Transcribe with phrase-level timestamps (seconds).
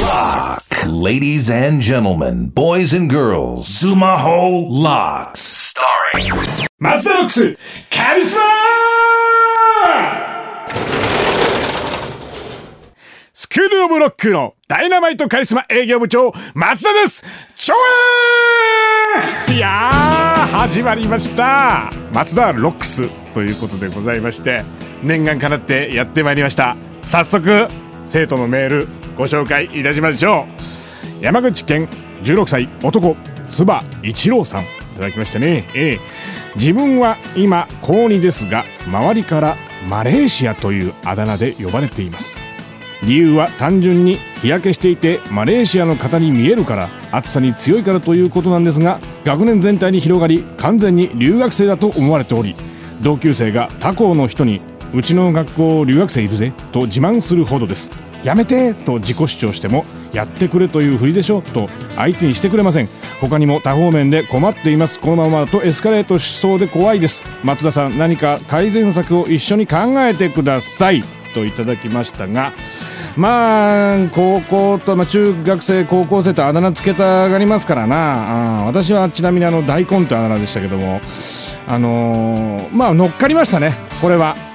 [0.00, 0.64] Lock.
[0.86, 5.74] Ladies and gentlemen, boys and girls, Matsuda Locks.
[5.74, 6.32] Starring
[6.78, 7.58] 松田 Locks
[7.90, 8.42] カリスマ
[13.34, 17.22] School of Lock のダイナマイトカリスマ営業部長松田です
[17.54, 17.74] ちょ
[19.50, 24.64] えいやー始まりました松田 Locks ということでございまして
[25.02, 30.46] 念願かなってやってまいりました早速生徒のメールご紹介いたしましょ
[31.20, 31.24] う。
[31.24, 31.88] 山口県
[32.22, 33.16] 16歳男
[33.48, 34.62] 唾一郎さん。
[34.62, 34.64] い
[34.96, 35.64] ただきましたね。
[35.74, 36.00] ええ。
[36.56, 39.56] 自分は今高2ですが周りから
[39.88, 42.40] マレーシアというあだ名で呼ばれています。
[43.04, 52.54] 理由は単純に日焼けしていてマレーシアの方に見えるから暑さに強いからということなんですが学年全体に広がり完全に留学生だと思われており
[53.00, 54.60] 同級生が他校の人に
[54.94, 57.90] うちの学校留学生いるぜと自慢するほどです。
[58.22, 62.88] やめてと自己主張してもやってくれというふりでしょと相手にしてくれません。
[63.20, 67.22] 他にも多方面で困っていますこのままだとエスカレートしそうで怖いです。
[67.42, 69.76] 松田さん何か改善策を一緒に考
[70.06, 71.02] えてください
[71.34, 72.52] といただきましたが
[73.16, 78.64] まあ高校と、まあ、中学生高校生とあだ名つけたがりますからな。
[78.66, 81.00] 私はちなみにあの大根とあだ名でしたけども
[81.66, 83.74] あのーまあ乗っかりましたね。
[84.00, 84.51] これは。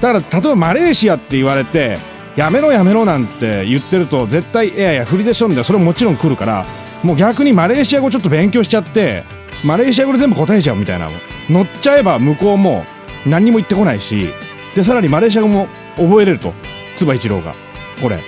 [0.00, 1.98] だから例えばマレーシアって言われて
[2.36, 6.66] やめろやめろなんて言ってると絶対いやいや振りでしょみたいなそれももちろん来るから
[7.02, 9.24] もう逆にマレーシア語ちょっと勉強しちゃって
[9.64, 11.08] マレーシア語で全部答えちゃうみたいな
[11.48, 12.84] 乗っちゃえば向こうも
[13.24, 14.30] 何にも言ってこないし
[14.74, 16.52] でさらにマレーシア語も覚えれると
[16.96, 17.54] 椿一郎が。
[18.02, 18.18] これ。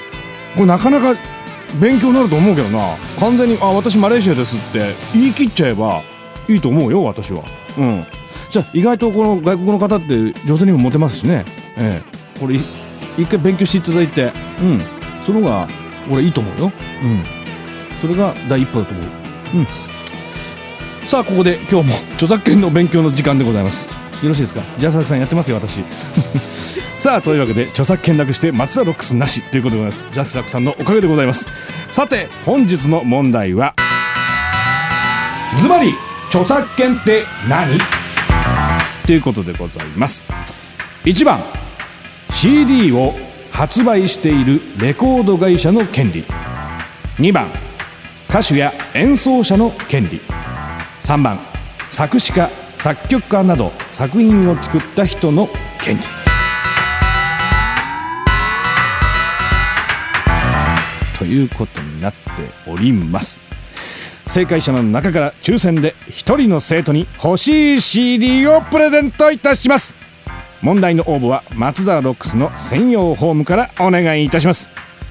[0.55, 1.19] これなかなか
[1.81, 2.97] 勉強になると思うけどな。
[3.19, 6.03] 完全に「あ私マレーシアです」って言い切っちゃえば
[6.49, 7.43] いいと思うよ私は。
[7.77, 8.07] うん。
[8.51, 11.45] じゃあ意外とこの外国の方って女性にもモテますしね。
[11.79, 12.39] ええ。
[12.41, 12.61] これい
[13.17, 14.83] 一回勉強していただいてうん。
[15.23, 15.69] その方が
[16.11, 16.73] 俺いいと思うよ。
[17.03, 17.25] うん。
[18.01, 19.07] それが第一歩だと思う。
[19.55, 19.67] うん。
[21.07, 23.89] さあここで今日も著作権の勉強の時間でございます。
[24.23, 24.61] よろしいですか？
[24.79, 25.83] ジャスラクさんやってますよ私。
[26.99, 29.43] さあというわけで著作権なくして松田ロックスなし。
[29.51, 30.09] ということでございます。
[30.13, 31.47] ジャスラックさんのおかげでございます。
[31.91, 33.75] さて本日の問題は
[35.57, 35.95] ズバリ
[36.29, 37.79] 著作権って何？
[39.07, 40.29] ということでございます。
[41.05, 41.41] 1番
[42.41, 43.15] CD を
[43.51, 46.23] 発売しているレコード会社の権利。
[47.17, 47.51] 2番
[48.29, 50.21] 歌手や演奏者の権利。
[51.03, 51.41] 3番
[51.91, 55.49] 作詞家作曲家など作品を作った人の
[55.83, 56.03] 権利。
[61.19, 62.21] ということになって
[62.71, 63.41] おります。
[64.29, 69.98] 正解者の中から抽選で1人の生徒に欲しい CD をプレゼントいたします。
[70.63, 74.71] 問題の応募は松田ロックスの専用ホームからお願いいたします。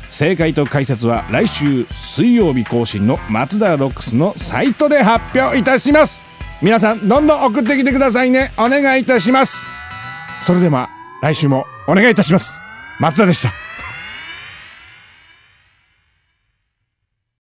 [0.10, 6.22] 正解と解説は来週水曜日更新の松田ロックスのサイトで発表いたします。
[6.62, 8.52] 皆さんどんどん送ってきてくださいね。
[8.58, 9.64] お願いいたします。
[10.42, 10.90] それでは
[11.22, 12.60] 来週もお願いいたします。
[13.00, 13.67] 松田でした。